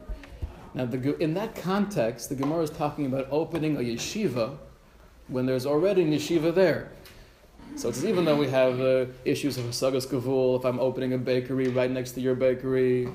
[0.72, 4.56] Now, the, in that context, the Gemara is talking about opening a yeshiva
[5.26, 6.92] when there's already a yeshiva there.
[7.76, 11.18] So it's even though we have uh, issues of Hasagas Gevul, if I'm opening a
[11.18, 13.08] bakery right next to your bakery,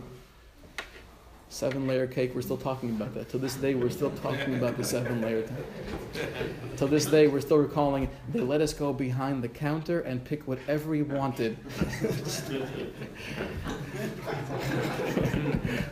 [1.50, 3.30] seven layer cake, we're still talking about that.
[3.30, 6.78] To this day, we're still talking about the seven layer cake.
[6.78, 10.48] To this day, we're still recalling they let us go behind the counter and pick
[10.48, 11.58] whatever we wanted.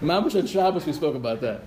[0.02, 1.64] Mamash and Shabbos, we spoke about that.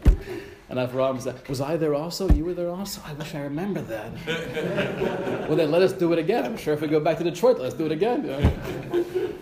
[0.69, 2.29] And Avraham said, Was I there also?
[2.31, 3.01] You were there also?
[3.07, 4.11] I wish I remember that.
[5.49, 6.45] well, then let us do it again.
[6.45, 9.39] I'm sure if we go back to Detroit, let's do it again.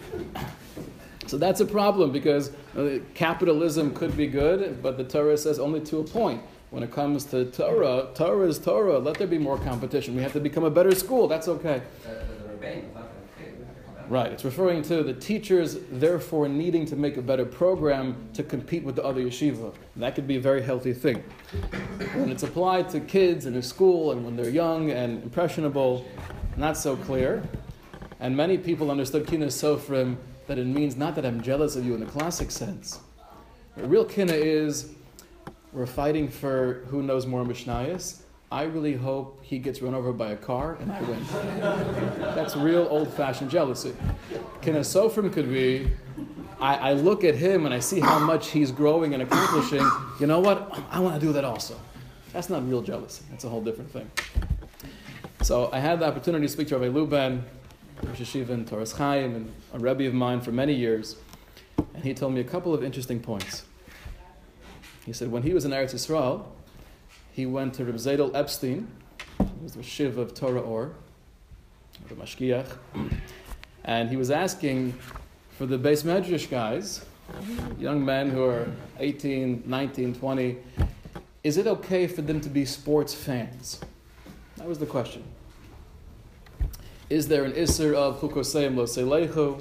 [1.27, 5.81] so that's a problem because uh, capitalism could be good, but the Torah says only
[5.81, 6.43] to a point.
[6.71, 8.99] When it comes to Torah, Torah is Torah.
[8.99, 10.17] Let there be more competition.
[10.17, 11.29] We have to become a better school.
[11.29, 11.83] That's okay.
[14.09, 14.31] Right.
[14.31, 18.97] It's referring to the teachers, therefore, needing to make a better program to compete with
[18.97, 19.75] the other yeshiva.
[19.97, 21.23] That could be a very healthy thing.
[22.15, 26.07] When it's applied to kids in a school and when they're young and impressionable,
[26.57, 27.43] not so clear.
[28.21, 31.95] And many people understood kina sofrim that it means not that I'm jealous of you
[31.95, 33.01] in the classic sense.
[33.77, 34.93] The real kina is
[35.73, 40.31] we're fighting for who knows more Mishnayos I really hope he gets run over by
[40.31, 41.25] a car and I win.
[42.35, 43.95] That's real old fashioned jealousy.
[44.63, 45.91] Sofrim could be,
[46.61, 49.87] I, I, look at him and I see how much he's growing and accomplishing.
[50.21, 50.79] You know what?
[50.91, 51.79] I want to do that also.
[52.33, 53.25] That's not real jealousy.
[53.31, 54.11] That's a whole different thing.
[55.43, 57.43] So I had the opportunity to speak to Rabbi Luban,
[58.03, 61.17] Rosh Hashiva and Toras Chaim, and a Rebbe of mine for many years.
[61.95, 63.65] And he told me a couple of interesting points.
[65.05, 66.47] He said when he was in Eretz Yisrael,
[67.35, 68.87] he went to Reb Zedel Epstein,
[69.39, 70.93] who was the Shiv of Torah Or,
[72.09, 72.77] the Mashgiach,
[73.85, 74.93] and he was asking
[75.51, 77.05] for the beis medrash guys,
[77.77, 78.71] young men who are
[79.01, 80.57] 18, 19, 20,
[81.43, 83.81] is it okay for them to be sports fans?
[84.57, 85.25] That was the question.
[87.11, 89.61] Is there an Isser of Chukoseim Lo Selechu?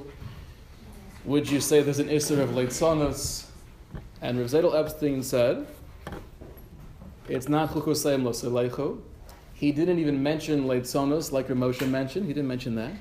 [1.25, 3.45] Would you say there's an Isser of Leitzonos?
[4.21, 5.65] And Zedel Epstein said,
[7.33, 9.01] it's not chukosayim lo
[9.55, 12.27] He didn't even mention leitzonos like Ramosha mentioned.
[12.27, 12.91] He didn't mention that.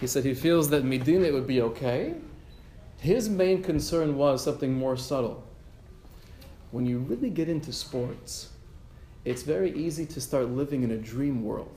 [0.00, 2.14] He said he feels that Medina would be okay.
[2.98, 5.42] His main concern was something more subtle.
[6.72, 8.50] When you really get into sports,
[9.24, 11.72] it's very easy to start living in a dream world.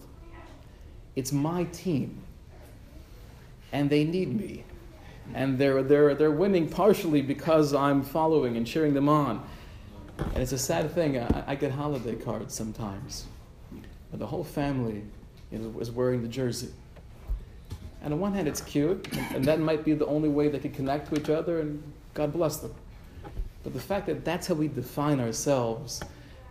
[1.16, 2.22] It's my team,
[3.72, 4.66] and they need me.
[5.34, 9.48] And they're, they're, they're winning partially because I'm following and cheering them on.
[10.18, 11.18] And it's a sad thing.
[11.18, 13.26] I, I get holiday cards sometimes,
[14.12, 15.04] but the whole family
[15.52, 16.70] know, is wearing the jersey.
[18.02, 20.60] And on one hand, it's cute, and, and that might be the only way they
[20.60, 21.82] can connect to each other, and
[22.14, 22.74] God bless them.
[23.64, 26.02] But the fact that that's how we define ourselves,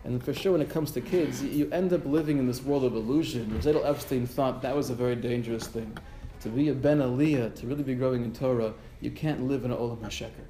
[0.03, 2.85] and for sure when it comes to kids, you end up living in this world
[2.85, 3.51] of illusion.
[3.63, 5.97] Zedel Epstein thought that was a very dangerous thing.
[6.41, 9.71] To be a Ben Aliyah, to really be growing in Torah, you can't live in
[9.71, 10.45] an Olam HaSheker.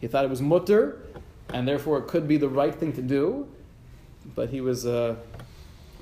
[0.00, 1.06] He thought it was mutter,
[1.52, 3.46] and therefore it could be the right thing to do,
[4.34, 5.16] but he was uh,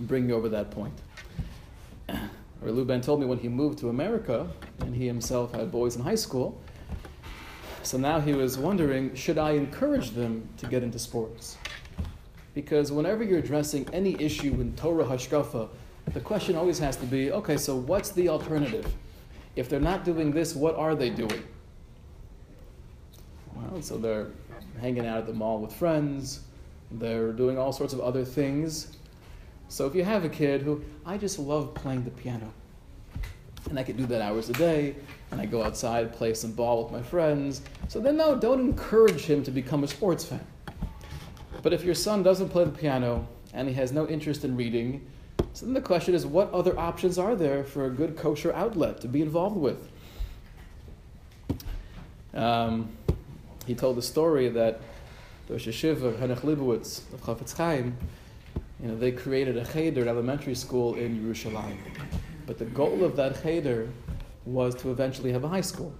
[0.00, 0.94] bringing over that point.
[2.62, 4.48] Ben told me when he moved to America,
[4.80, 6.60] and he himself had boys in high school,
[7.82, 11.56] so now he was wondering should I encourage them to get into sports?
[12.54, 15.68] Because whenever you're addressing any issue in Torah Hashkafa,
[16.12, 18.92] the question always has to be okay, so what's the alternative?
[19.56, 21.42] If they're not doing this, what are they doing?
[23.54, 24.28] Well, so they're
[24.80, 26.40] hanging out at the mall with friends,
[26.90, 28.96] they're doing all sorts of other things.
[29.68, 32.52] So if you have a kid who, I just love playing the piano,
[33.68, 34.96] and I could do that hours a day,
[35.30, 39.22] and I go outside, play some ball with my friends, so then no, don't encourage
[39.22, 40.44] him to become a sports fan.
[41.62, 45.06] But if your son doesn't play the piano and he has no interest in reading,
[45.52, 49.00] so then the question is what other options are there for a good kosher outlet
[49.02, 49.88] to be involved with?
[52.32, 52.90] Um,
[53.70, 54.80] he told the story that
[55.46, 57.96] the Rosh Hashiva, Henoch of Chafetz Chaim,
[58.82, 61.78] you know, they created a cheder, elementary school in Yerushalayim.
[62.48, 63.88] But the goal of that cheder
[64.44, 65.94] was to eventually have a high school.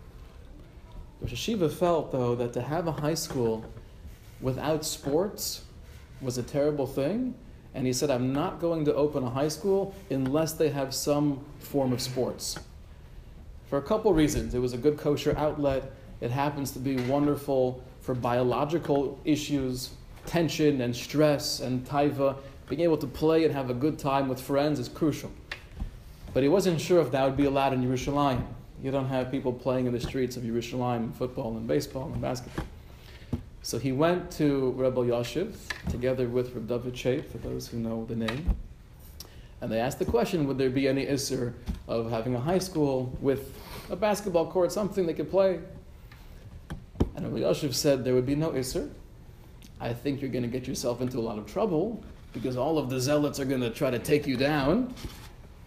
[1.21, 3.64] Rosh Hashiva felt, though, that to have a high school
[4.41, 5.62] without sports
[6.21, 7.37] was a terrible thing,
[7.73, 11.45] and he said, I'm not going to open a high school unless they have some
[11.61, 12.59] form of sports.
[13.68, 14.57] For a couple reasons.
[14.57, 19.91] It was a good kosher outlet, it happens to be wonderful for biological issues,
[20.27, 22.37] tension and stress and taiva.
[22.68, 25.31] Being able to play and have a good time with friends is crucial.
[26.33, 28.45] But he wasn't sure if that would be allowed in Yerushalayim.
[28.83, 32.66] You don't have people playing in the streets of Yerushalayim, football and baseball and basketball.
[33.62, 35.55] So he went to Reb Elyashiv
[35.91, 38.57] together with Reb David Chafe, for those who know the name.
[39.61, 41.53] And they asked the question would there be any Isser
[41.87, 43.55] of having a high school with
[43.91, 45.61] a basketball court, something they could play?
[47.23, 48.91] And Rav Elyashiv said there would be no Isser.
[49.79, 52.03] I think you're going to get yourself into a lot of trouble
[52.33, 54.95] because all of the zealots are going to try to take you down,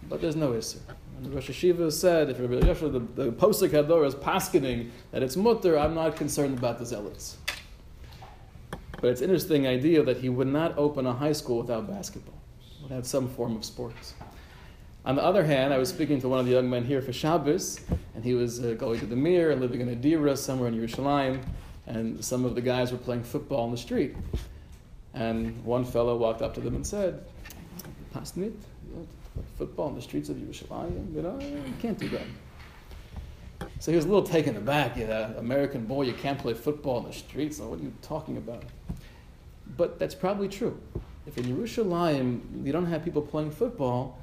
[0.08, 0.80] but there's no Isser.
[1.18, 5.36] And Rosh Hashiva said, if Rav Elyashiv, the, the Posek Hador is paskening that it's
[5.36, 7.36] mutter, I'm not concerned about the zealots.
[9.00, 12.40] But it's an interesting idea that he would not open a high school without basketball,
[12.82, 14.14] without some form of sports.
[15.06, 17.12] On the other hand, I was speaking to one of the young men here for
[17.12, 17.78] Shabbos,
[18.14, 20.74] and he was uh, going to the Mir and living in a dira somewhere in
[20.74, 21.42] Yerushalayim,
[21.86, 24.16] and some of the guys were playing football on the street.
[25.12, 27.22] And one fellow walked up to them and said,
[28.14, 28.54] Pasnit,
[28.88, 29.06] you
[29.58, 33.68] football on the streets of Yerushalayim, you know, you can't do that.
[33.80, 34.96] So he was a little taken aback.
[34.96, 37.58] Yeah, American boy, you can't play football in the streets.
[37.58, 38.62] So what are you talking about?
[39.76, 40.80] But that's probably true.
[41.26, 44.18] If in Yerushalayim you don't have people playing football,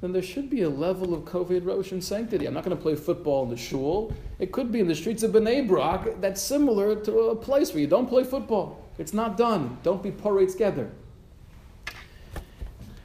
[0.00, 2.46] then there should be a level of Koved Rosh and sanctity.
[2.46, 4.12] I'm not going to play football in the shul.
[4.38, 6.20] It could be in the streets of Bnei Brak.
[6.20, 8.84] That's similar to a place where you don't play football.
[8.98, 9.78] It's not done.
[9.82, 10.90] Don't be parade together.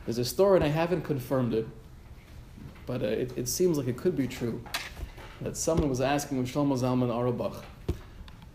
[0.06, 1.68] There's a story, and I haven't confirmed it,
[2.86, 4.62] but uh, it, it seems like it could be true,
[5.42, 7.64] that someone was asking Shlomo Zalman Auerbach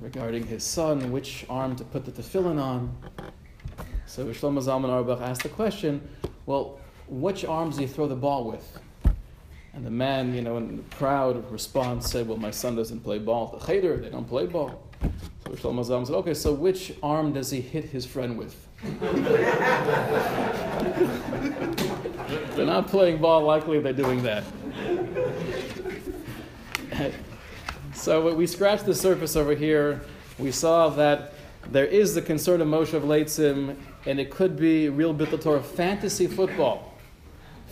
[0.01, 2.95] regarding his son, which arm to put the tefillin on.
[4.07, 6.07] So Shlomo Zalman Auerbach asked the question,
[6.45, 8.78] well, which arms do you throw the ball with?
[9.76, 13.59] And the man, you know, in proud response said, well, my son doesn't play ball.
[13.59, 14.82] The cheder, they don't play ball.
[15.44, 18.66] So Shlomo Zalman said, okay, so which arm does he hit his friend with?
[22.57, 24.44] they're not playing ball, likely they're doing that.
[27.94, 30.00] so we scratched the surface over here.
[30.38, 31.34] We saw that
[31.70, 33.76] there is the concern of Moshe of Leitzim,
[34.07, 36.95] and it could be real Bittul Torah fantasy football.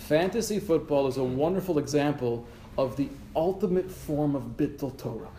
[0.09, 2.47] Fantasy football is a wonderful example
[2.77, 5.31] of the ultimate form of Bittul Torah,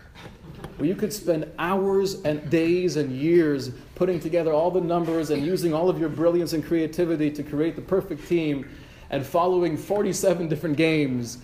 [0.78, 5.46] where you could spend hours and days and years putting together all the numbers and
[5.46, 8.68] using all of your brilliance and creativity to create the perfect team
[9.12, 11.38] and following 47 different games.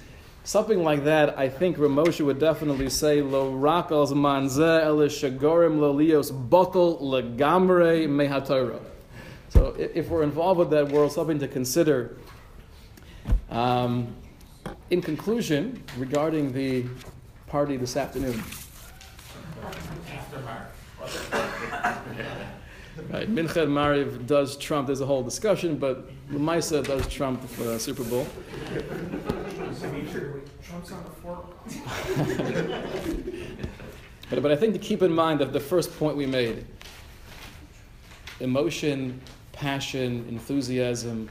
[0.44, 4.58] Something like that, I think Ramosha would definitely say, Lo rakals manze
[5.12, 8.82] shagorim lo lios botel legamre mehatoro.
[9.50, 12.18] So if we're involved with that world, something to consider.
[13.52, 14.16] Um,
[14.90, 16.86] in conclusion, regarding the
[17.48, 18.42] party this afternoon.
[23.10, 24.88] Right, Mincha Mariv does trump.
[24.88, 28.28] There's a whole discussion, but Lamaisa does trump the Super Bowl.
[34.30, 36.66] but, but I think to keep in mind that the first point we made
[38.40, 39.20] emotion,
[39.52, 41.30] passion, enthusiasm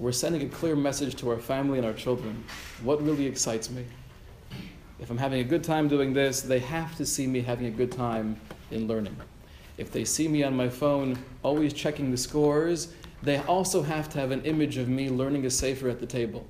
[0.00, 2.42] we're sending a clear message to our family and our children.
[2.82, 3.84] What really excites me?
[4.98, 7.70] If I'm having a good time doing this, they have to see me having a
[7.70, 8.40] good time
[8.70, 9.14] in learning.
[9.76, 14.18] If they see me on my phone always checking the scores, they also have to
[14.18, 16.46] have an image of me learning a sefer at the table.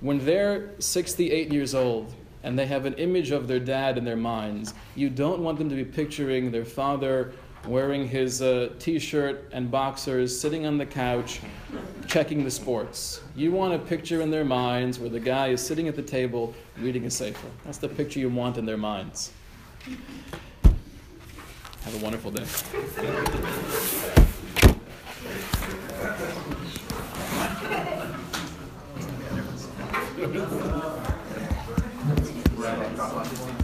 [0.00, 2.12] When they're 68 years old
[2.42, 5.68] and they have an image of their dad in their minds, you don't want them
[5.70, 7.32] to be picturing their father
[7.66, 11.40] wearing his uh, t shirt and boxers, sitting on the couch,
[12.06, 13.20] checking the sports.
[13.34, 16.54] You want a picture in their minds where the guy is sitting at the table
[16.78, 17.48] reading a sefer.
[17.64, 19.32] That's the picture you want in their minds.
[21.82, 22.44] Have a wonderful day.